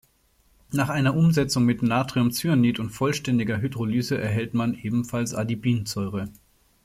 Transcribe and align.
Nach 0.71 0.89
einer 0.89 1.15
Umsetzung 1.15 1.63
mit 1.63 1.83
Natriumcyanid 1.83 2.79
und 2.79 2.89
vollständiger 2.89 3.61
Hydrolyse 3.61 4.17
erhält 4.17 4.55
man 4.55 4.73
ebenfalls 4.73 5.35
Adipinsäure. 5.35 6.27